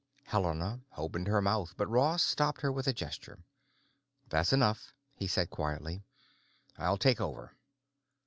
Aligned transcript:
Helena 0.23 0.81
opened 0.97 1.27
her 1.27 1.43
mouth, 1.43 1.75
but 1.77 1.85
Ross 1.85 2.23
stopped 2.23 2.61
her 2.61 2.71
with 2.71 2.87
a 2.87 2.91
gesture. 2.91 3.37
"That's 4.29 4.51
enough," 4.51 4.95
he 5.13 5.27
said 5.27 5.51
quietly. 5.51 6.01
"I'll 6.75 6.97
take 6.97 7.21
over. 7.21 7.55